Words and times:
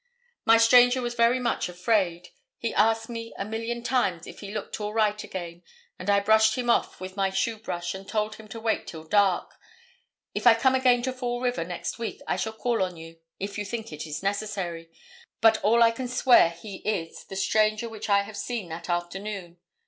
My 0.45 0.57
stranger 0.57 0.99
was 0.99 1.13
very 1.13 1.37
much 1.39 1.69
afraid. 1.69 2.29
He 2.57 2.73
asked 2.73 3.07
me 3.07 3.35
a 3.37 3.45
million 3.45 3.83
times 3.83 4.25
if 4.25 4.39
he 4.39 4.51
looked 4.51 4.81
all 4.81 4.93
right 4.93 5.23
again, 5.23 5.61
and 5.99 6.09
I 6.09 6.19
brushed 6.21 6.55
him 6.57 6.71
off 6.71 6.99
with 6.99 7.15
my 7.15 7.29
shoe 7.29 7.59
brush 7.59 7.93
and 7.93 8.09
told 8.09 8.37
him 8.37 8.47
to 8.47 8.59
wait 8.59 8.87
till 8.87 9.03
dark. 9.03 9.53
If 10.33 10.47
I 10.47 10.55
come 10.55 10.73
again 10.73 11.03
to 11.03 11.13
Fall 11.13 11.39
River 11.39 11.63
next 11.63 11.99
week 11.99 12.19
I 12.27 12.35
shall 12.35 12.53
call 12.53 12.81
on 12.81 12.97
you, 12.97 13.19
if 13.39 13.59
you 13.59 13.63
think 13.63 13.93
it 13.93 14.07
is 14.07 14.23
necessary, 14.23 14.89
but 15.39 15.61
all 15.63 15.83
I 15.83 15.91
can 15.91 16.07
swear 16.07 16.49
he 16.49 16.77
is 16.77 17.23
the 17.25 17.35
stranger 17.35 17.87
which 17.87 18.09
I 18.09 18.23
have 18.23 18.37
seen 18.37 18.69
that 18.69 18.89
afternoon. 18.89 19.57